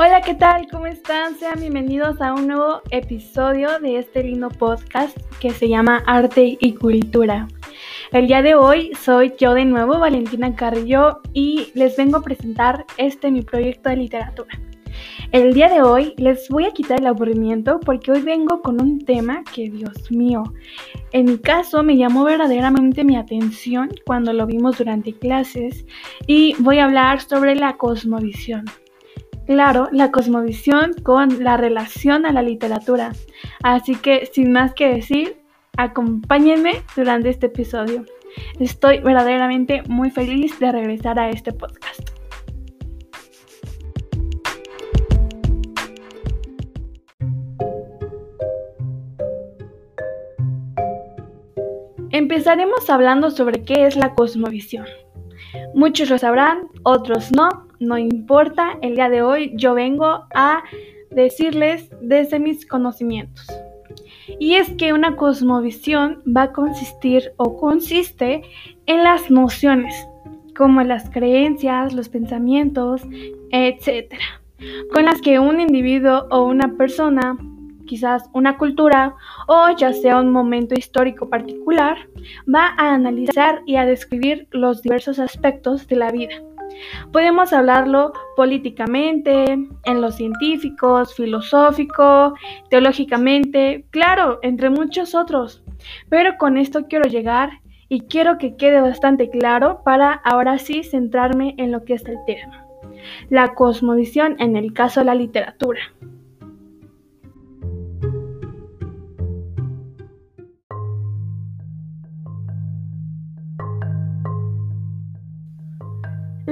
Hola, 0.00 0.20
¿qué 0.20 0.34
tal? 0.34 0.68
¿Cómo 0.70 0.86
están? 0.86 1.34
Sean 1.40 1.58
bienvenidos 1.58 2.20
a 2.20 2.32
un 2.32 2.46
nuevo 2.46 2.82
episodio 2.92 3.80
de 3.80 3.98
este 3.98 4.22
lindo 4.22 4.48
podcast 4.48 5.18
que 5.40 5.50
se 5.50 5.68
llama 5.68 6.04
Arte 6.06 6.56
y 6.60 6.74
Cultura. 6.74 7.48
El 8.12 8.28
día 8.28 8.40
de 8.40 8.54
hoy 8.54 8.92
soy 8.94 9.34
yo 9.40 9.54
de 9.54 9.64
nuevo, 9.64 9.98
Valentina 9.98 10.54
Carrillo, 10.54 11.18
y 11.32 11.72
les 11.74 11.96
vengo 11.96 12.18
a 12.18 12.22
presentar 12.22 12.86
este 12.96 13.32
mi 13.32 13.42
proyecto 13.42 13.88
de 13.88 13.96
literatura. 13.96 14.60
El 15.32 15.52
día 15.52 15.68
de 15.68 15.82
hoy 15.82 16.14
les 16.16 16.48
voy 16.48 16.66
a 16.66 16.70
quitar 16.70 17.00
el 17.00 17.08
aburrimiento 17.08 17.80
porque 17.80 18.12
hoy 18.12 18.20
vengo 18.20 18.62
con 18.62 18.80
un 18.80 19.00
tema 19.04 19.42
que, 19.52 19.68
Dios 19.68 20.12
mío, 20.12 20.44
en 21.10 21.24
mi 21.24 21.38
caso 21.38 21.82
me 21.82 21.96
llamó 21.96 22.22
verdaderamente 22.22 23.02
mi 23.02 23.16
atención 23.16 23.88
cuando 24.06 24.32
lo 24.32 24.46
vimos 24.46 24.78
durante 24.78 25.12
clases 25.12 25.84
y 26.28 26.54
voy 26.60 26.78
a 26.78 26.84
hablar 26.84 27.20
sobre 27.20 27.56
la 27.56 27.76
cosmovisión. 27.76 28.64
Claro, 29.48 29.88
la 29.92 30.10
cosmovisión 30.10 30.92
con 31.02 31.42
la 31.42 31.56
relación 31.56 32.26
a 32.26 32.32
la 32.32 32.42
literatura. 32.42 33.12
Así 33.62 33.96
que, 33.96 34.26
sin 34.26 34.52
más 34.52 34.74
que 34.74 34.90
decir, 34.90 35.38
acompáñenme 35.78 36.82
durante 36.94 37.30
este 37.30 37.46
episodio. 37.46 38.04
Estoy 38.60 38.98
verdaderamente 38.98 39.82
muy 39.88 40.10
feliz 40.10 40.58
de 40.58 40.70
regresar 40.70 41.18
a 41.18 41.30
este 41.30 41.54
podcast. 41.54 42.10
Empezaremos 52.10 52.90
hablando 52.90 53.30
sobre 53.30 53.64
qué 53.64 53.86
es 53.86 53.96
la 53.96 54.14
cosmovisión. 54.14 54.84
Muchos 55.74 56.10
lo 56.10 56.18
sabrán, 56.18 56.68
otros 56.82 57.32
no, 57.32 57.67
no 57.80 57.98
importa. 57.98 58.78
El 58.82 58.94
día 58.94 59.08
de 59.08 59.22
hoy 59.22 59.52
yo 59.56 59.74
vengo 59.74 60.26
a 60.34 60.62
decirles 61.10 61.90
desde 62.00 62.38
mis 62.38 62.66
conocimientos. 62.66 63.46
Y 64.38 64.54
es 64.54 64.70
que 64.74 64.92
una 64.92 65.16
cosmovisión 65.16 66.22
va 66.24 66.44
a 66.44 66.52
consistir 66.52 67.32
o 67.36 67.56
consiste 67.58 68.42
en 68.86 69.02
las 69.02 69.30
nociones, 69.30 69.94
como 70.56 70.82
las 70.82 71.08
creencias, 71.10 71.92
los 71.94 72.08
pensamientos, 72.08 73.02
etc., 73.50 74.14
con 74.92 75.04
las 75.04 75.20
que 75.20 75.38
un 75.38 75.60
individuo 75.60 76.26
o 76.30 76.42
una 76.42 76.76
persona 76.76 77.38
quizás 77.88 78.28
una 78.34 78.58
cultura 78.58 79.14
o 79.48 79.70
ya 79.76 79.92
sea 79.92 80.20
un 80.20 80.30
momento 80.30 80.74
histórico 80.74 81.28
particular, 81.28 81.96
va 82.52 82.74
a 82.76 82.94
analizar 82.94 83.62
y 83.66 83.76
a 83.76 83.86
describir 83.86 84.46
los 84.52 84.82
diversos 84.82 85.18
aspectos 85.18 85.88
de 85.88 85.96
la 85.96 86.12
vida. 86.12 86.34
Podemos 87.12 87.52
hablarlo 87.52 88.12
políticamente, 88.36 89.44
en 89.52 90.00
lo 90.00 90.10
científico, 90.10 91.04
filosófico, 91.06 92.34
teológicamente, 92.70 93.86
claro, 93.90 94.38
entre 94.42 94.70
muchos 94.70 95.14
otros. 95.14 95.62
Pero 96.08 96.36
con 96.38 96.56
esto 96.56 96.86
quiero 96.88 97.08
llegar 97.08 97.50
y 97.88 98.02
quiero 98.02 98.38
que 98.38 98.56
quede 98.56 98.80
bastante 98.80 99.30
claro 99.30 99.82
para 99.84 100.12
ahora 100.12 100.58
sí 100.58 100.82
centrarme 100.82 101.54
en 101.58 101.72
lo 101.72 101.84
que 101.84 101.94
es 101.94 102.04
el 102.04 102.18
tema. 102.26 102.64
La 103.30 103.54
cosmovisión 103.54 104.36
en 104.38 104.56
el 104.56 104.72
caso 104.72 105.00
de 105.00 105.06
la 105.06 105.14
literatura. 105.14 105.80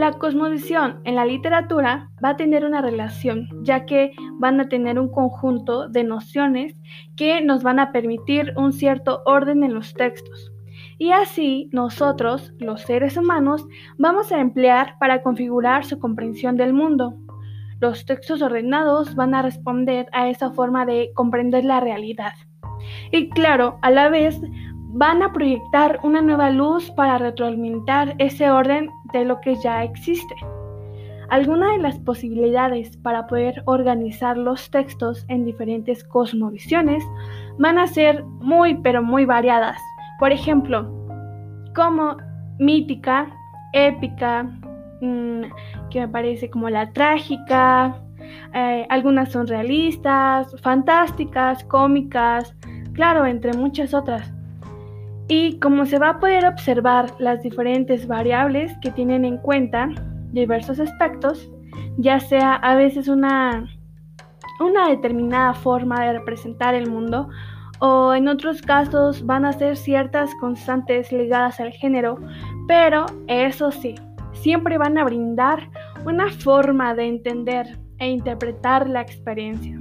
La 0.06 0.12
cosmovisión 0.12 1.00
en 1.02 1.16
la 1.16 1.24
literatura 1.24 2.12
va 2.24 2.28
a 2.28 2.36
tener 2.36 2.64
una 2.64 2.80
relación, 2.80 3.48
ya 3.64 3.86
que 3.86 4.12
van 4.34 4.60
a 4.60 4.68
tener 4.68 5.00
un 5.00 5.10
conjunto 5.10 5.88
de 5.88 6.04
nociones 6.04 6.76
que 7.16 7.40
nos 7.40 7.64
van 7.64 7.80
a 7.80 7.90
permitir 7.90 8.52
un 8.56 8.72
cierto 8.72 9.22
orden 9.26 9.64
en 9.64 9.74
los 9.74 9.94
textos. 9.94 10.52
Y 10.96 11.10
así 11.10 11.70
nosotros, 11.72 12.54
los 12.60 12.82
seres 12.82 13.16
humanos, 13.16 13.66
vamos 13.98 14.30
a 14.30 14.38
emplear 14.38 14.96
para 15.00 15.22
configurar 15.22 15.84
su 15.84 15.98
comprensión 15.98 16.56
del 16.56 16.72
mundo. 16.72 17.16
Los 17.80 18.06
textos 18.06 18.42
ordenados 18.42 19.16
van 19.16 19.34
a 19.34 19.42
responder 19.42 20.06
a 20.12 20.28
esa 20.28 20.52
forma 20.52 20.86
de 20.86 21.10
comprender 21.16 21.64
la 21.64 21.80
realidad. 21.80 22.34
Y 23.10 23.28
claro, 23.30 23.80
a 23.82 23.90
la 23.90 24.08
vez 24.08 24.40
van 24.96 25.22
a 25.22 25.30
proyectar 25.30 26.00
una 26.02 26.22
nueva 26.22 26.48
luz 26.48 26.90
para 26.92 27.18
retroalimentar 27.18 28.14
ese 28.16 28.50
orden 28.50 28.88
de 29.12 29.26
lo 29.26 29.42
que 29.42 29.54
ya 29.56 29.84
existe. 29.84 30.34
Algunas 31.28 31.72
de 31.72 31.82
las 31.82 31.98
posibilidades 31.98 32.96
para 32.96 33.26
poder 33.26 33.62
organizar 33.66 34.38
los 34.38 34.70
textos 34.70 35.26
en 35.28 35.44
diferentes 35.44 36.02
cosmovisiones 36.02 37.04
van 37.58 37.78
a 37.78 37.86
ser 37.88 38.24
muy 38.24 38.76
pero 38.76 39.02
muy 39.02 39.26
variadas. 39.26 39.76
Por 40.18 40.32
ejemplo, 40.32 40.90
como 41.74 42.16
mítica, 42.58 43.28
épica, 43.74 44.44
mm, 45.02 45.42
que 45.90 46.00
me 46.00 46.08
parece 46.08 46.48
como 46.48 46.70
la 46.70 46.90
trágica, 46.94 48.00
eh, 48.54 48.86
algunas 48.88 49.30
son 49.30 49.46
realistas, 49.46 50.56
fantásticas, 50.62 51.64
cómicas, 51.64 52.56
claro, 52.94 53.26
entre 53.26 53.52
muchas 53.52 53.92
otras. 53.92 54.35
Y 55.28 55.58
como 55.58 55.86
se 55.86 55.98
va 55.98 56.10
a 56.10 56.18
poder 56.20 56.46
observar 56.46 57.12
las 57.18 57.42
diferentes 57.42 58.06
variables 58.06 58.72
que 58.80 58.90
tienen 58.90 59.24
en 59.24 59.38
cuenta 59.38 59.88
diversos 60.32 60.78
aspectos, 60.78 61.50
ya 61.98 62.20
sea 62.20 62.54
a 62.54 62.76
veces 62.76 63.08
una, 63.08 63.66
una 64.60 64.88
determinada 64.88 65.54
forma 65.54 66.04
de 66.04 66.12
representar 66.12 66.74
el 66.74 66.88
mundo 66.88 67.28
o 67.78 68.14
en 68.14 68.28
otros 68.28 68.62
casos 68.62 69.24
van 69.26 69.44
a 69.44 69.52
ser 69.52 69.76
ciertas 69.76 70.34
constantes 70.36 71.12
ligadas 71.12 71.60
al 71.60 71.72
género, 71.72 72.18
pero 72.66 73.06
eso 73.26 73.70
sí, 73.70 73.94
siempre 74.32 74.78
van 74.78 74.96
a 74.96 75.04
brindar 75.04 75.68
una 76.04 76.30
forma 76.30 76.94
de 76.94 77.08
entender 77.08 77.78
e 77.98 78.08
interpretar 78.08 78.88
la 78.88 79.00
experiencia. 79.00 79.78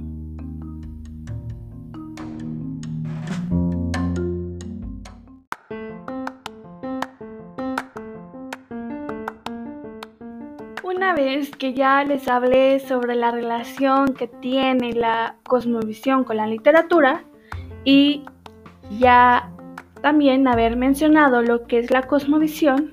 Una 10.86 11.14
vez 11.14 11.50
que 11.50 11.74
ya 11.74 12.04
les 12.04 12.28
hablé 12.28 12.78
sobre 12.78 13.16
la 13.16 13.32
relación 13.32 14.14
que 14.14 14.28
tiene 14.28 14.92
la 14.92 15.34
cosmovisión 15.42 16.22
con 16.22 16.36
la 16.36 16.46
literatura 16.46 17.24
y 17.82 18.22
ya 19.00 19.50
también 20.00 20.46
haber 20.46 20.76
mencionado 20.76 21.42
lo 21.42 21.66
que 21.66 21.80
es 21.80 21.90
la 21.90 22.02
cosmovisión, 22.02 22.92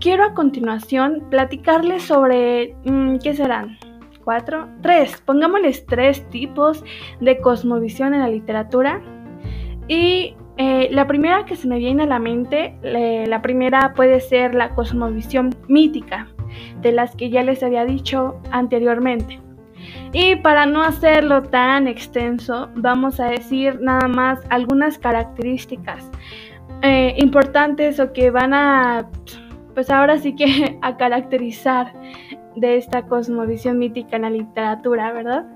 quiero 0.00 0.24
a 0.24 0.34
continuación 0.34 1.22
platicarles 1.30 2.02
sobre, 2.02 2.74
mm, 2.86 3.18
¿qué 3.18 3.34
serán? 3.34 3.78
¿Cuatro? 4.24 4.68
Tres. 4.80 5.22
Pongámosles 5.24 5.86
tres 5.86 6.28
tipos 6.30 6.82
de 7.20 7.40
cosmovisión 7.40 8.14
en 8.14 8.20
la 8.22 8.28
literatura. 8.30 9.00
Y 9.86 10.34
eh, 10.56 10.88
la 10.90 11.06
primera 11.06 11.44
que 11.44 11.54
se 11.54 11.68
me 11.68 11.78
viene 11.78 12.02
a 12.02 12.06
la 12.06 12.18
mente, 12.18 12.74
la 12.82 13.42
primera 13.42 13.94
puede 13.94 14.18
ser 14.18 14.56
la 14.56 14.70
cosmovisión 14.70 15.54
mítica 15.68 16.31
de 16.80 16.92
las 16.92 17.14
que 17.16 17.30
ya 17.30 17.42
les 17.42 17.62
había 17.62 17.84
dicho 17.84 18.40
anteriormente. 18.50 19.40
Y 20.12 20.36
para 20.36 20.66
no 20.66 20.82
hacerlo 20.82 21.42
tan 21.42 21.88
extenso, 21.88 22.68
vamos 22.74 23.18
a 23.18 23.26
decir 23.26 23.80
nada 23.80 24.08
más 24.08 24.40
algunas 24.50 24.98
características 24.98 26.10
eh, 26.82 27.14
importantes 27.18 27.98
o 27.98 28.12
que 28.12 28.30
van 28.30 28.52
a, 28.52 29.08
pues 29.74 29.90
ahora 29.90 30.18
sí 30.18 30.34
que 30.34 30.78
a 30.82 30.96
caracterizar 30.96 31.92
de 32.56 32.76
esta 32.76 33.02
cosmovisión 33.02 33.78
mítica 33.78 34.16
en 34.16 34.22
la 34.22 34.30
literatura, 34.30 35.12
¿verdad? 35.12 35.46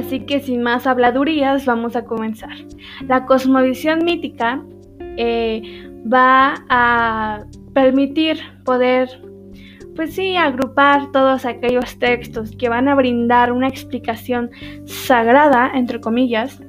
Así 0.00 0.20
que 0.20 0.40
sin 0.40 0.62
más 0.62 0.86
habladurías 0.86 1.66
vamos 1.66 1.94
a 1.94 2.06
comenzar. 2.06 2.56
La 3.06 3.26
cosmovisión 3.26 4.02
mítica 4.02 4.64
eh, 5.18 5.62
va 6.10 6.54
a 6.70 7.44
permitir 7.74 8.38
poder, 8.64 9.10
pues 9.94 10.14
sí, 10.14 10.36
agrupar 10.36 11.12
todos 11.12 11.44
aquellos 11.44 11.98
textos 11.98 12.56
que 12.56 12.70
van 12.70 12.88
a 12.88 12.94
brindar 12.94 13.52
una 13.52 13.68
explicación 13.68 14.50
sagrada, 14.86 15.70
entre 15.74 16.00
comillas, 16.00 16.62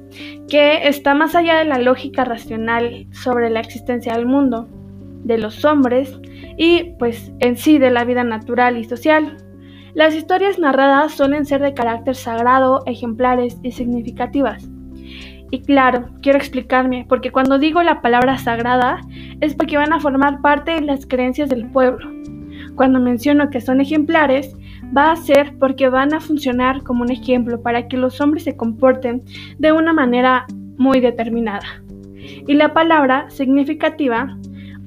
que 0.46 0.86
está 0.86 1.14
más 1.14 1.34
allá 1.34 1.56
de 1.56 1.64
la 1.64 1.78
lógica 1.78 2.26
racional 2.26 3.06
sobre 3.12 3.48
la 3.48 3.60
existencia 3.60 4.12
del 4.14 4.26
mundo, 4.26 4.68
de 5.24 5.38
los 5.38 5.64
hombres 5.64 6.20
y 6.58 6.92
pues 6.98 7.32
en 7.40 7.56
sí 7.56 7.78
de 7.78 7.90
la 7.90 8.04
vida 8.04 8.24
natural 8.24 8.76
y 8.76 8.84
social. 8.84 9.38
Las 9.94 10.14
historias 10.14 10.58
narradas 10.58 11.12
suelen 11.12 11.44
ser 11.44 11.60
de 11.60 11.74
carácter 11.74 12.16
sagrado, 12.16 12.82
ejemplares 12.86 13.58
y 13.62 13.72
significativas. 13.72 14.66
Y 15.50 15.60
claro, 15.60 16.08
quiero 16.22 16.38
explicarme, 16.38 17.04
porque 17.06 17.30
cuando 17.30 17.58
digo 17.58 17.82
la 17.82 18.00
palabra 18.00 18.38
sagrada 18.38 19.00
es 19.42 19.54
porque 19.54 19.76
van 19.76 19.92
a 19.92 20.00
formar 20.00 20.40
parte 20.40 20.70
de 20.70 20.80
las 20.80 21.04
creencias 21.04 21.50
del 21.50 21.70
pueblo. 21.70 22.10
Cuando 22.74 23.00
menciono 23.00 23.50
que 23.50 23.60
son 23.60 23.82
ejemplares, 23.82 24.56
va 24.96 25.12
a 25.12 25.16
ser 25.16 25.58
porque 25.58 25.90
van 25.90 26.14
a 26.14 26.20
funcionar 26.20 26.82
como 26.84 27.02
un 27.02 27.10
ejemplo 27.10 27.60
para 27.60 27.86
que 27.86 27.98
los 27.98 28.18
hombres 28.22 28.44
se 28.44 28.56
comporten 28.56 29.22
de 29.58 29.72
una 29.72 29.92
manera 29.92 30.46
muy 30.78 31.00
determinada. 31.00 31.66
Y 32.46 32.54
la 32.54 32.72
palabra 32.72 33.28
significativa 33.28 34.38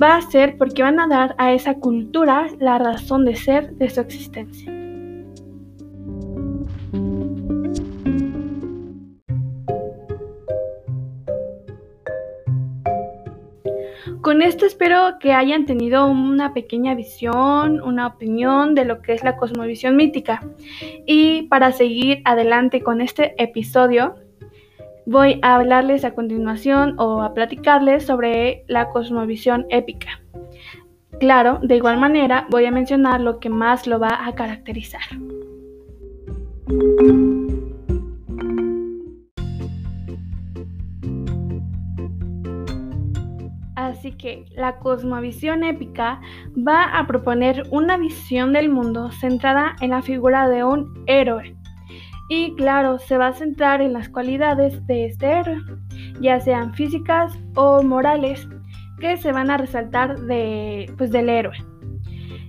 va 0.01 0.16
a 0.16 0.22
ser 0.22 0.58
porque 0.58 0.81
van 0.81 1.00
a 1.00 1.08
dar 1.08 1.36
a 1.38 1.54
esa 1.54 1.75
cultura 1.75 2.48
la 2.60 2.80
razón 2.80 3.24
de 3.24 3.36
ser 3.36 3.75
de 3.75 3.90
su 3.90 4.01
existencia. 4.01 4.75
Con 14.25 14.42
esto 14.42 14.66
espero 14.66 15.19
que 15.19 15.33
hayan 15.33 15.68
tenido 15.68 16.07
una 16.07 16.51
pequeña 16.51 16.95
visión, 16.95 17.80
una 17.80 18.07
opinión 18.07 18.74
de 18.74 18.83
lo 18.83 19.04
que 19.04 19.13
es 19.13 19.24
la 19.24 19.38
cosmovisión 19.38 19.95
mítica. 19.95 20.42
Y 21.06 21.44
para 21.44 21.72
seguir 21.72 22.24
adelante 22.25 22.81
con 22.81 23.01
este 23.01 23.36
episodio, 23.38 24.16
voy 25.06 25.38
a 25.44 25.54
hablarles 25.54 26.06
a 26.06 26.16
continuación 26.16 26.95
o 26.98 27.22
a 27.22 27.36
platicarles 27.36 28.07
sobre 28.07 28.63
la 28.68 28.89
cosmovisión 28.89 29.68
épica. 29.69 30.19
Claro, 31.19 31.60
de 31.62 31.75
igual 31.75 32.00
manera 32.00 32.48
voy 32.50 32.66
a 32.66 32.72
mencionar 32.72 33.22
lo 33.22 33.39
que 33.39 33.51
más 33.51 33.86
lo 33.86 34.00
va 34.00 34.25
a 34.25 34.33
caracterizar. 34.33 35.04
Así 43.86 44.14
que 44.14 44.46
la 44.56 44.78
cosmovisión 44.78 45.64
épica 45.64 46.20
va 46.56 46.86
a 46.98 47.06
proponer 47.06 47.64
una 47.70 47.98
visión 47.98 48.52
del 48.52 48.70
mundo 48.70 49.12
centrada 49.12 49.76
en 49.80 49.92
la 49.92 50.02
figura 50.02 50.50
de 50.50 50.64
un 50.64 51.04
héroe. 51.06 51.56
Y 52.28 52.56
claro, 52.56 52.98
se 52.98 53.20
va 53.20 53.28
a 53.28 53.34
centrar 53.34 53.82
en 53.82 53.94
las 53.94 54.10
cualidades 54.10 54.86
de 54.88 55.06
este 55.06 55.28
héroe, 55.28 55.58
ya 56.20 56.40
sean 56.40 56.74
físicas 56.74 57.38
o 57.56 57.84
morales, 57.84 58.48
que 59.00 59.18
se 59.18 59.32
van 59.32 59.52
a 59.52 59.58
resaltar 59.58 60.20
de, 60.22 60.92
pues, 60.98 61.12
del 61.12 61.30
héroe. 61.30 61.58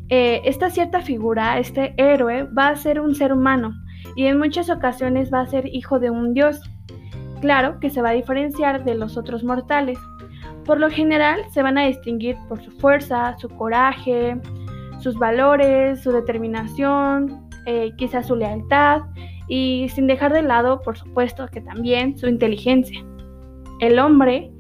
Eh, 0.09 0.41
esta 0.45 0.71
cierta 0.71 1.03
figura, 1.03 1.59
este 1.59 1.93
héroe, 1.99 2.45
va 2.45 2.69
a 2.69 2.77
ser 2.77 3.01
un 3.01 3.15
ser 3.15 3.33
humano 3.33 3.75
y 4.15 4.25
en 4.25 4.39
muchas 4.39 4.71
ocasiones 4.71 5.31
va 5.31 5.41
a 5.41 5.47
ser 5.47 5.67
hijo 5.67 5.99
de 5.99 6.09
un 6.09 6.33
dios. 6.33 6.63
Claro 7.43 7.79
que 7.81 7.91
se 7.91 8.01
va 8.01 8.11
a 8.11 8.13
diferenciar 8.13 8.85
de 8.85 8.95
los 8.95 9.19
otros 9.19 9.45
mortales. 9.45 9.99
Por 10.67 10.81
lo 10.81 10.91
general 10.91 11.41
se 11.51 11.63
van 11.63 11.79
a 11.79 11.87
distinguir 11.87 12.37
por 12.49 12.61
su 12.61 12.73
fuerza, 12.73 13.37
su 13.39 13.49
coraje, 13.49 14.37
sus 14.99 15.17
valores, 15.17 16.03
su 16.03 16.11
determinación, 16.11 17.49
eh, 17.67 17.93
quizás 17.97 18.27
su 18.27 18.35
lealtad 18.35 19.03
y 19.49 19.89
sin 19.91 20.09
dejar 20.09 20.33
de 20.33 20.43
lado, 20.43 20.83
por 20.83 20.99
supuesto, 20.99 21.47
que 21.49 21.61
también 21.61 22.19
su 22.19 22.27
inteligencia. 22.27 23.05
El 23.81 23.99
hombre 24.01 24.51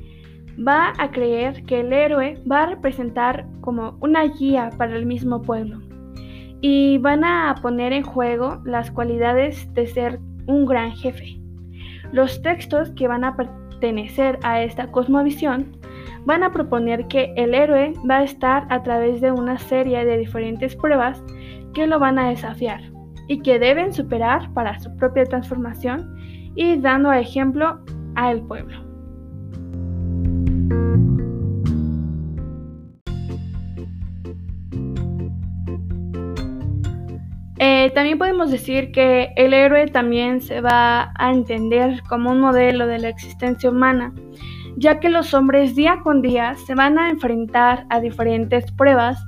va 0.67 0.93
a 0.99 1.11
creer 1.11 1.65
que 1.65 1.81
el 1.81 1.93
héroe 1.93 2.41
va 2.51 2.63
a 2.63 2.67
representar 2.67 3.47
como 3.61 3.97
una 4.01 4.25
guía 4.25 4.71
para 4.79 4.97
el 4.97 5.07
mismo 5.07 5.43
pueblo 5.43 5.81
y 6.61 6.99
van 6.99 7.25
a 7.25 7.55
poner 7.61 7.93
en 7.93 8.03
juego 8.03 8.63
las 8.65 8.91
cualidades 8.91 9.73
de 9.75 9.87
ser 9.87 10.21
un 10.47 10.67
gran 10.67 10.93
jefe. 10.93 11.39
Los 12.13 12.41
textos 12.43 12.91
que 12.93 13.09
van 13.09 13.25
a 13.25 13.37
pertenecer 13.37 14.39
a 14.43 14.63
esta 14.63 14.91
cosmovisión 14.91 15.77
van 16.27 16.43
a 16.43 16.51
proponer 16.51 17.07
que 17.07 17.33
el 17.37 17.55
héroe 17.55 17.93
va 18.09 18.19
a 18.19 18.25
estar 18.25 18.67
a 18.69 18.83
través 18.83 19.21
de 19.21 19.31
una 19.31 19.59
serie 19.59 20.05
de 20.05 20.19
diferentes 20.19 20.75
pruebas 20.75 21.23
que 21.73 21.87
lo 21.87 21.99
van 21.99 22.19
a 22.19 22.29
desafiar 22.29 22.81
y 23.29 23.41
que 23.41 23.59
deben 23.59 23.93
superar 23.93 24.53
para 24.53 24.79
su 24.81 24.95
propia 24.97 25.25
transformación 25.25 26.15
y 26.57 26.77
dando 26.77 27.13
ejemplo 27.13 27.81
al 28.17 28.43
pueblo. 28.43 28.85
Eh, 37.59 37.91
también 37.95 38.19
podemos 38.19 38.51
decir 38.51 38.91
que 38.91 39.33
el 39.37 39.55
héroe 39.55 39.87
también 39.87 40.41
se 40.41 40.61
va 40.61 41.13
a 41.15 41.33
entender 41.33 42.03
como 42.09 42.33
un 42.33 42.41
modelo 42.41 42.87
de 42.87 42.99
la 42.99 43.09
existencia 43.09 43.71
humana 43.71 44.13
ya 44.77 45.01
que 45.01 45.09
los 45.09 45.35
hombres 45.35 45.75
día 45.75 46.01
con 46.03 46.23
día 46.23 46.55
se 46.67 46.75
van 46.75 46.99
a 46.99 47.09
enfrentar 47.11 47.87
a 47.91 48.01
diferentes 48.01 48.71
pruebas 48.73 49.19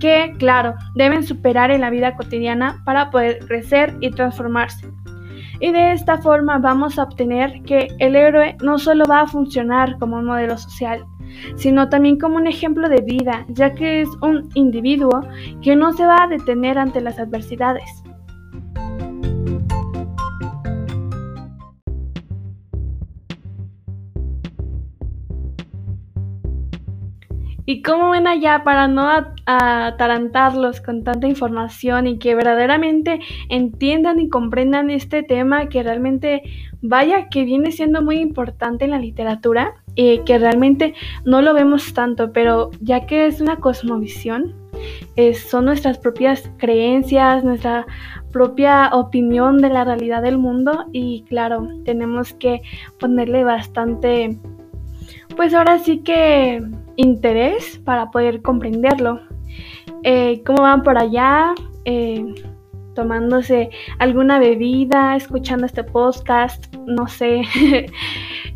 que, 0.00 0.34
claro, 0.38 0.74
deben 0.94 1.22
superar 1.22 1.70
en 1.70 1.80
la 1.80 1.90
vida 1.90 2.16
cotidiana 2.16 2.82
para 2.84 3.10
poder 3.10 3.40
crecer 3.46 3.96
y 4.00 4.10
transformarse. 4.10 4.88
Y 5.60 5.70
de 5.70 5.92
esta 5.92 6.18
forma 6.18 6.58
vamos 6.58 6.98
a 6.98 7.04
obtener 7.04 7.62
que 7.62 7.88
el 7.98 8.16
héroe 8.16 8.56
no 8.62 8.78
solo 8.78 9.04
va 9.08 9.20
a 9.20 9.26
funcionar 9.26 9.96
como 9.98 10.16
un 10.16 10.24
modelo 10.24 10.58
social, 10.58 11.04
sino 11.56 11.88
también 11.88 12.18
como 12.18 12.36
un 12.36 12.46
ejemplo 12.46 12.88
de 12.88 13.00
vida, 13.00 13.46
ya 13.48 13.74
que 13.74 14.02
es 14.02 14.08
un 14.22 14.48
individuo 14.54 15.20
que 15.62 15.76
no 15.76 15.92
se 15.92 16.04
va 16.04 16.24
a 16.24 16.28
detener 16.28 16.78
ante 16.78 17.00
las 17.00 17.18
adversidades. 17.18 18.02
Y 27.72 27.80
cómo 27.80 28.10
ven 28.10 28.26
allá 28.26 28.64
para 28.64 28.86
no 28.86 29.08
atarantarlos 29.46 30.82
con 30.82 31.04
tanta 31.04 31.26
información 31.26 32.06
y 32.06 32.18
que 32.18 32.34
verdaderamente 32.34 33.18
entiendan 33.48 34.20
y 34.20 34.28
comprendan 34.28 34.90
este 34.90 35.22
tema 35.22 35.70
que 35.70 35.82
realmente 35.82 36.42
vaya 36.82 37.30
que 37.30 37.44
viene 37.44 37.72
siendo 37.72 38.02
muy 38.02 38.18
importante 38.18 38.84
en 38.84 38.90
la 38.90 38.98
literatura 38.98 39.76
y 39.94 40.18
que 40.18 40.36
realmente 40.36 40.92
no 41.24 41.40
lo 41.40 41.54
vemos 41.54 41.94
tanto, 41.94 42.30
pero 42.30 42.72
ya 42.82 43.06
que 43.06 43.24
es 43.24 43.40
una 43.40 43.56
cosmovisión, 43.56 44.54
son 45.48 45.64
nuestras 45.64 45.96
propias 45.96 46.50
creencias, 46.58 47.42
nuestra 47.42 47.86
propia 48.32 48.90
opinión 48.92 49.56
de 49.62 49.70
la 49.70 49.84
realidad 49.84 50.20
del 50.20 50.36
mundo 50.36 50.88
y 50.92 51.24
claro, 51.26 51.66
tenemos 51.86 52.34
que 52.34 52.60
ponerle 53.00 53.44
bastante 53.44 54.38
pues 55.36 55.54
ahora 55.54 55.78
sí 55.78 56.00
que 56.00 56.62
interés 56.96 57.78
para 57.84 58.10
poder 58.10 58.42
comprenderlo. 58.42 59.20
Eh, 60.02 60.42
¿Cómo 60.44 60.62
van 60.62 60.82
por 60.82 60.98
allá? 60.98 61.54
Eh, 61.84 62.34
tomándose 62.94 63.70
alguna 63.98 64.38
bebida, 64.38 65.16
escuchando 65.16 65.66
este 65.66 65.84
podcast, 65.84 66.74
no 66.86 67.06
sé. 67.08 67.42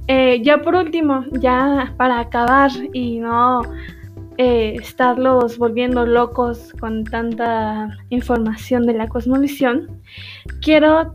Eh, 0.09 0.41
ya 0.45 0.59
por 0.59 0.77
último, 0.77 1.25
ya 1.33 1.93
para 1.97 2.21
acabar 2.21 2.71
y 2.93 3.19
no 3.19 3.63
estarlos 4.37 5.59
volviendo 5.59 6.07
locos 6.07 6.73
con 6.79 7.03
tanta 7.03 7.89
información 8.11 8.87
de 8.87 8.93
la 8.93 9.09
cosmovisión, 9.09 10.01
quiero 10.63 11.13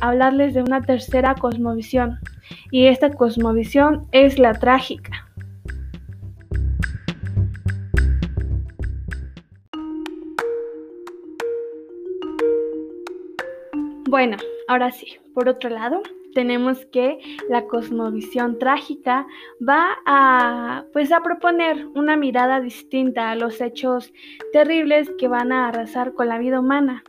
hablarles 0.00 0.54
de 0.54 0.62
una 0.62 0.80
tercera 0.80 1.34
cosmovisión 1.34 2.18
y 2.70 2.86
esta 2.86 3.10
cosmovisión 3.10 4.06
es 4.10 4.38
la 4.38 4.54
trágica. 4.54 5.29
Bueno, 14.10 14.38
ahora 14.66 14.90
sí, 14.90 15.18
por 15.34 15.48
otro 15.48 15.70
lado, 15.70 16.02
tenemos 16.34 16.84
que 16.86 17.20
la 17.48 17.68
cosmovisión 17.68 18.58
trágica 18.58 19.24
va 19.66 19.98
a 20.04 20.84
pues 20.92 21.12
a 21.12 21.22
proponer 21.22 21.86
una 21.94 22.16
mirada 22.16 22.60
distinta 22.60 23.30
a 23.30 23.36
los 23.36 23.60
hechos 23.60 24.12
terribles 24.52 25.08
que 25.16 25.28
van 25.28 25.52
a 25.52 25.68
arrasar 25.68 26.12
con 26.12 26.26
la 26.26 26.38
vida 26.38 26.58
humana, 26.58 27.04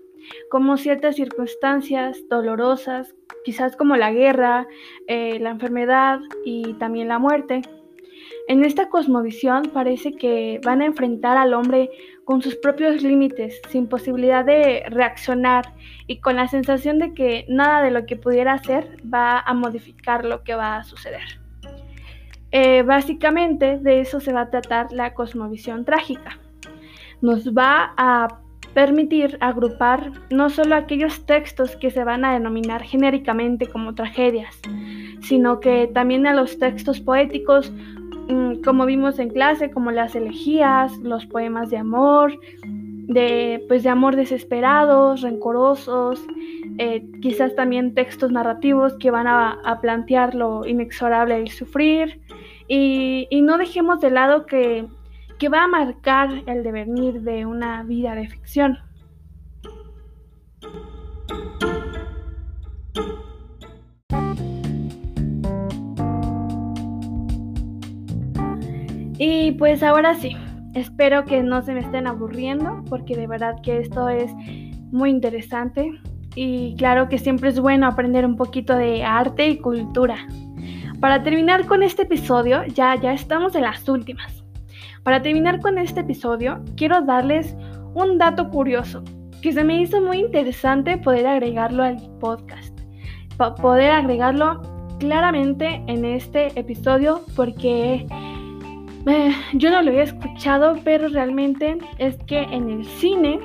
como 0.52 0.78
ciertas 0.78 1.16
circunstancias 1.16 2.20
dolorosas 2.30 3.16
quizás 3.44 3.76
como 3.76 3.96
la 3.96 4.12
guerra, 4.12 4.68
eh, 5.08 5.40
la 5.40 5.50
enfermedad 5.50 6.20
y 6.46 6.76
también 6.76 7.08
la 7.08 7.18
muerte. 7.18 7.64
En 8.52 8.66
esta 8.66 8.90
cosmovisión 8.90 9.72
parece 9.74 10.12
que 10.12 10.60
van 10.62 10.82
a 10.82 10.86
enfrentar 10.86 11.38
al 11.38 11.54
hombre 11.54 11.90
con 12.26 12.42
sus 12.42 12.58
propios 12.58 13.02
límites, 13.02 13.62
sin 13.70 13.88
posibilidad 13.88 14.44
de 14.44 14.84
reaccionar 14.90 15.74
y 16.06 16.20
con 16.20 16.36
la 16.36 16.50
sensación 16.50 17.00
de 17.00 17.14
que 17.14 17.46
nada 17.48 17.82
de 17.82 17.92
lo 17.92 18.06
que 18.06 18.18
pudiera 18.18 18.52
hacer 18.52 18.98
va 19.02 19.40
a 19.40 19.54
modificar 19.54 20.26
lo 20.26 20.44
que 20.44 20.56
va 20.56 20.76
a 20.76 20.84
suceder. 20.84 21.40
Eh, 22.52 22.84
básicamente 22.84 23.78
de 23.78 24.02
eso 24.02 24.20
se 24.20 24.34
va 24.34 24.42
a 24.42 24.50
tratar 24.50 24.92
la 24.92 25.14
cosmovisión 25.14 25.86
trágica. 25.86 26.38
Nos 27.22 27.54
va 27.54 27.94
a 27.96 28.42
permitir 28.74 29.38
agrupar 29.40 30.12
no 30.30 30.50
solo 30.50 30.76
aquellos 30.76 31.26
textos 31.26 31.78
que 31.78 31.90
se 31.90 32.04
van 32.04 32.26
a 32.26 32.34
denominar 32.34 32.84
genéricamente 32.84 33.68
como 33.68 33.96
tragedias, 33.96 34.60
sino 35.22 35.62
que 35.62 35.90
también 35.94 36.28
a 36.28 36.34
los 36.34 36.60
textos 36.60 37.00
poéticos, 37.00 37.72
como 38.64 38.86
vimos 38.86 39.20
en 39.20 39.30
clase, 39.30 39.72
como 39.72 39.92
las 39.92 40.16
elegías, 40.16 40.98
los 41.00 41.26
poemas 41.26 41.70
de 41.70 41.78
amor, 41.78 42.40
de, 42.64 43.64
pues, 43.68 43.84
de 43.84 43.90
amor 43.90 44.16
desesperados, 44.16 45.22
rencorosos, 45.22 46.24
eh, 46.78 47.06
quizás 47.22 47.56
también 47.56 47.94
textos 47.94 48.32
narrativos 48.32 48.94
que 49.00 49.12
van 49.12 49.28
a, 49.28 49.80
plantear 49.82 50.36
lo 50.36 50.66
inexorable 50.66 51.36
del 51.36 51.50
sufrir. 51.50 52.22
Y, 52.68 53.28
y 53.30 53.42
no 53.42 53.58
dejemos 53.58 54.00
de 54.00 54.12
lado 54.12 54.46
que 54.46 54.88
que 55.42 55.50
va 55.50 55.64
a 55.64 55.68
marcar 55.68 56.44
el 56.46 56.62
devenir 56.62 57.22
de 57.22 57.48
una 57.48 57.82
vida 57.82 58.14
de 58.14 58.28
ficción. 58.28 58.78
Y 69.24 69.52
pues 69.52 69.84
ahora 69.84 70.16
sí, 70.16 70.36
espero 70.74 71.26
que 71.26 71.44
no 71.44 71.62
se 71.62 71.76
me 71.76 71.82
estén 71.82 72.08
aburriendo 72.08 72.84
porque 72.90 73.16
de 73.16 73.28
verdad 73.28 73.54
que 73.62 73.78
esto 73.78 74.10
es 74.10 74.34
muy 74.92 75.12
interesante 75.12 75.92
y 76.34 76.74
claro 76.76 77.08
que 77.08 77.20
siempre 77.20 77.50
es 77.50 77.60
bueno 77.60 77.86
aprender 77.86 78.26
un 78.26 78.36
poquito 78.36 78.76
de 78.76 79.04
arte 79.04 79.48
y 79.48 79.60
cultura. 79.60 80.16
Para 81.00 81.22
terminar 81.22 81.68
con 81.68 81.84
este 81.84 82.02
episodio, 82.02 82.66
ya, 82.74 82.96
ya 82.96 83.14
estamos 83.14 83.54
en 83.54 83.62
las 83.62 83.88
últimas. 83.88 84.44
Para 85.04 85.22
terminar 85.22 85.60
con 85.60 85.78
este 85.78 86.00
episodio, 86.00 86.60
quiero 86.76 87.04
darles 87.04 87.56
un 87.94 88.18
dato 88.18 88.50
curioso 88.50 89.04
que 89.44 89.52
se 89.52 89.64
me 89.64 89.80
hizo 89.80 90.02
muy 90.02 90.18
interesante 90.18 90.98
poder 90.98 91.28
agregarlo 91.28 91.84
al 91.84 91.98
podcast. 92.20 92.76
poder 93.38 93.92
agregarlo 93.92 94.64
claramente 94.98 95.84
en 95.86 96.06
este 96.06 96.60
episodio 96.60 97.22
porque 97.36 98.08
eh, 99.08 99.32
yo 99.54 99.70
no 99.72 99.82
lo 99.82 99.90
había 99.90 100.04
escuchado, 100.04 100.78
pero 100.84 101.08
realmente 101.10 101.78
es 101.98 102.18
que 102.28 102.42
en 102.44 102.70
el 102.70 102.86
cine 102.86 103.40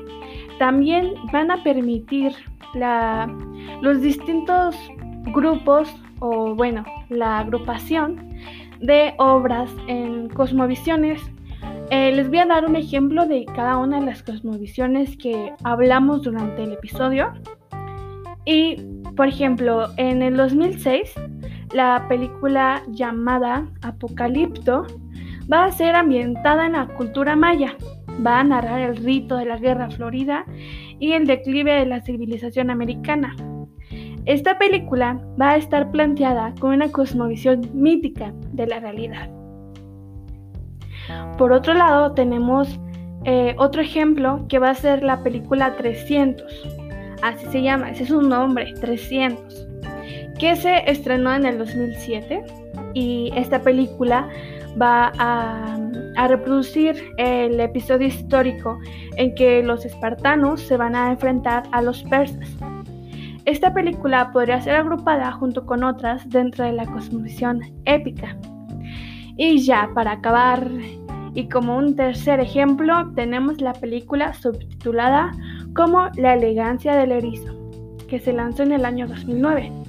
también 0.58 1.14
van 1.32 1.50
a 1.50 1.62
permitir 1.62 2.32
la, 2.74 3.28
los 3.82 4.00
distintos 4.00 4.76
grupos 5.32 5.94
o 6.20 6.54
bueno, 6.54 6.84
la 7.08 7.40
agrupación 7.40 8.34
de 8.80 9.14
obras 9.18 9.70
en 9.86 10.28
cosmovisiones 10.28 11.20
eh, 11.90 12.10
les 12.12 12.28
voy 12.28 12.38
a 12.38 12.46
dar 12.46 12.66
un 12.66 12.74
ejemplo 12.74 13.26
de 13.26 13.44
cada 13.44 13.78
una 13.78 14.00
de 14.00 14.06
las 14.06 14.22
cosmovisiones 14.22 15.16
que 15.16 15.52
hablamos 15.62 16.22
durante 16.22 16.64
el 16.64 16.72
episodio. 16.72 17.32
Y, 18.44 18.76
por 19.16 19.28
ejemplo, 19.28 19.88
en 19.96 20.20
el 20.22 20.36
2006, 20.36 21.14
la 21.72 22.04
película 22.08 22.82
llamada 22.88 23.68
Apocalipto 23.82 24.86
va 25.50 25.64
a 25.64 25.72
ser 25.72 25.94
ambientada 25.94 26.66
en 26.66 26.72
la 26.72 26.86
cultura 26.86 27.36
maya. 27.36 27.76
Va 28.24 28.40
a 28.40 28.44
narrar 28.44 28.80
el 28.80 28.96
rito 28.96 29.36
de 29.36 29.44
la 29.44 29.58
Guerra 29.58 29.90
Florida 29.90 30.44
y 30.98 31.12
el 31.12 31.26
declive 31.26 31.72
de 31.72 31.86
la 31.86 32.00
civilización 32.00 32.70
americana. 32.70 33.36
Esta 34.24 34.58
película 34.58 35.20
va 35.40 35.50
a 35.50 35.56
estar 35.56 35.90
planteada 35.90 36.52
con 36.58 36.72
una 36.72 36.90
cosmovisión 36.90 37.70
mítica 37.74 38.32
de 38.52 38.66
la 38.66 38.80
realidad. 38.80 39.30
Por 41.38 41.52
otro 41.52 41.74
lado, 41.74 42.12
tenemos 42.12 42.80
eh, 43.24 43.54
otro 43.58 43.82
ejemplo 43.82 44.46
que 44.48 44.58
va 44.58 44.70
a 44.70 44.74
ser 44.74 45.02
la 45.02 45.22
película 45.22 45.76
300. 45.76 46.44
Así 47.22 47.46
se 47.46 47.62
llama, 47.62 47.90
ese 47.90 48.04
es 48.04 48.10
un 48.10 48.28
nombre, 48.28 48.72
300. 48.80 49.68
Que 50.38 50.56
se 50.56 50.90
estrenó 50.90 51.32
en 51.34 51.46
el 51.46 51.58
2007 51.58 52.44
y 52.94 53.32
esta 53.36 53.62
película 53.62 54.28
va 54.80 55.12
a, 55.18 55.78
reproducir 56.28 56.96
el 57.18 57.60
episodio 57.60 58.08
histórico 58.08 58.78
en 59.16 59.34
que 59.34 59.62
los 59.62 59.84
espartanos 59.84 60.60
se 60.60 60.76
van 60.76 60.96
a 60.96 61.10
enfrentar 61.10 61.64
a 61.72 61.82
los 61.82 62.02
persas. 62.04 62.48
Esta 63.44 63.72
película 63.72 64.32
podría 64.32 64.60
ser 64.60 64.74
agrupada 64.76 65.30
junto 65.32 65.64
con 65.66 65.84
otras 65.84 66.28
dentro 66.28 66.64
de 66.64 66.72
la 66.72 66.86
cosmovisión 66.86 67.60
épica. 67.84 68.36
Y 69.36 69.58
ya, 69.58 69.90
para 69.94 70.12
acabar 70.12 70.68
y 71.34 71.48
como 71.48 71.76
un 71.76 71.94
tercer 71.94 72.40
ejemplo 72.40 73.12
tenemos 73.14 73.60
la 73.60 73.74
película 73.74 74.32
subtitulada 74.32 75.32
como 75.74 76.08
La 76.16 76.32
elegancia 76.32 76.96
del 76.96 77.12
erizo, 77.12 77.54
que 78.08 78.18
se 78.18 78.32
lanzó 78.32 78.62
en 78.62 78.72
el 78.72 78.86
año 78.86 79.06
2009. 79.06 79.85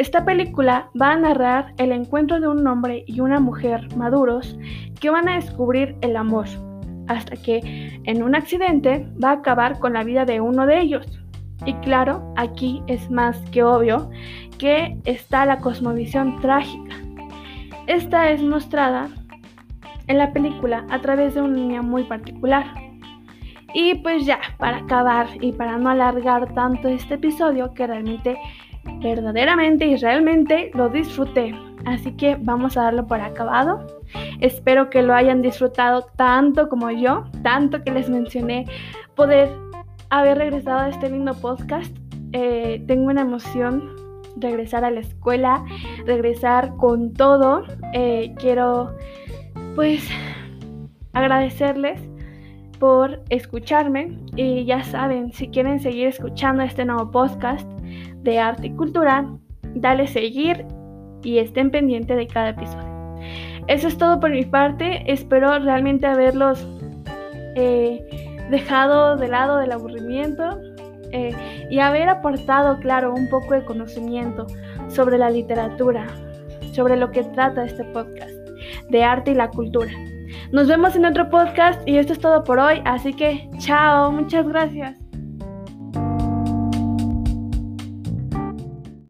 Esta 0.00 0.24
película 0.24 0.88
va 0.98 1.12
a 1.12 1.16
narrar 1.16 1.74
el 1.76 1.92
encuentro 1.92 2.40
de 2.40 2.48
un 2.48 2.66
hombre 2.66 3.04
y 3.06 3.20
una 3.20 3.38
mujer 3.38 3.86
maduros 3.98 4.56
que 4.98 5.10
van 5.10 5.28
a 5.28 5.34
descubrir 5.34 5.94
el 6.00 6.16
amor, 6.16 6.46
hasta 7.06 7.36
que 7.36 8.00
en 8.04 8.22
un 8.22 8.34
accidente 8.34 9.06
va 9.22 9.28
a 9.28 9.34
acabar 9.34 9.78
con 9.78 9.92
la 9.92 10.02
vida 10.02 10.24
de 10.24 10.40
uno 10.40 10.64
de 10.64 10.80
ellos. 10.80 11.06
Y 11.66 11.74
claro, 11.74 12.32
aquí 12.38 12.82
es 12.86 13.10
más 13.10 13.38
que 13.50 13.62
obvio 13.62 14.08
que 14.56 14.96
está 15.04 15.44
la 15.44 15.58
cosmovisión 15.58 16.40
trágica. 16.40 16.96
Esta 17.86 18.30
es 18.30 18.42
mostrada 18.42 19.10
en 20.06 20.16
la 20.16 20.32
película 20.32 20.86
a 20.88 20.98
través 21.02 21.34
de 21.34 21.42
una 21.42 21.56
línea 21.56 21.82
muy 21.82 22.04
particular. 22.04 22.64
Y 23.74 23.96
pues 23.96 24.24
ya, 24.24 24.40
para 24.56 24.78
acabar 24.78 25.28
y 25.42 25.52
para 25.52 25.76
no 25.76 25.90
alargar 25.90 26.54
tanto 26.54 26.88
este 26.88 27.16
episodio 27.16 27.74
que 27.74 27.86
realmente, 27.86 28.38
verdaderamente 29.02 29.86
y 29.86 29.96
realmente 29.96 30.70
lo 30.74 30.88
disfruté. 30.88 31.54
Así 31.86 32.12
que 32.12 32.36
vamos 32.36 32.76
a 32.76 32.82
darlo 32.82 33.06
por 33.06 33.20
acabado. 33.20 33.86
Espero 34.40 34.90
que 34.90 35.02
lo 35.02 35.14
hayan 35.14 35.42
disfrutado 35.42 36.02
tanto 36.16 36.68
como 36.68 36.90
yo, 36.90 37.24
tanto 37.42 37.82
que 37.82 37.90
les 37.90 38.08
mencioné 38.08 38.66
poder 39.14 39.50
haber 40.10 40.38
regresado 40.38 40.80
a 40.80 40.88
este 40.88 41.08
lindo 41.08 41.34
podcast. 41.34 41.96
Eh, 42.32 42.82
tengo 42.86 43.10
una 43.10 43.22
emoción 43.22 43.96
regresar 44.36 44.84
a 44.84 44.90
la 44.90 45.00
escuela, 45.00 45.64
regresar 46.04 46.76
con 46.76 47.12
todo. 47.12 47.64
Eh, 47.92 48.34
quiero 48.38 48.94
pues 49.74 50.06
agradecerles 51.12 52.00
por 52.78 53.22
escucharme 53.28 54.18
y 54.36 54.64
ya 54.64 54.82
saben, 54.82 55.32
si 55.32 55.48
quieren 55.48 55.80
seguir 55.80 56.06
escuchando 56.08 56.62
este 56.62 56.84
nuevo 56.84 57.10
podcast 57.10 57.66
de 58.22 58.38
arte 58.38 58.68
y 58.68 58.70
cultura, 58.70 59.26
dale 59.74 60.06
seguir 60.06 60.66
y 61.22 61.38
estén 61.38 61.70
pendientes 61.70 62.16
de 62.16 62.26
cada 62.26 62.50
episodio. 62.50 62.90
Eso 63.66 63.88
es 63.88 63.98
todo 63.98 64.20
por 64.20 64.30
mi 64.30 64.44
parte, 64.44 65.02
espero 65.10 65.58
realmente 65.58 66.06
haberlos 66.06 66.66
eh, 67.56 68.00
dejado 68.50 69.16
de 69.16 69.28
lado 69.28 69.58
del 69.58 69.72
aburrimiento 69.72 70.58
eh, 71.12 71.34
y 71.70 71.78
haber 71.78 72.08
aportado, 72.08 72.78
claro, 72.80 73.14
un 73.14 73.28
poco 73.28 73.54
de 73.54 73.64
conocimiento 73.64 74.46
sobre 74.88 75.18
la 75.18 75.30
literatura, 75.30 76.06
sobre 76.72 76.96
lo 76.96 77.10
que 77.10 77.24
trata 77.24 77.64
este 77.64 77.84
podcast 77.84 78.30
de 78.88 79.04
arte 79.04 79.32
y 79.32 79.34
la 79.34 79.48
cultura. 79.50 79.90
Nos 80.52 80.68
vemos 80.68 80.96
en 80.96 81.04
otro 81.04 81.30
podcast 81.30 81.80
y 81.86 81.96
esto 81.98 82.12
es 82.12 82.18
todo 82.18 82.44
por 82.44 82.58
hoy, 82.58 82.82
así 82.84 83.12
que 83.14 83.48
chao, 83.58 84.10
muchas 84.10 84.46
gracias. 84.48 84.99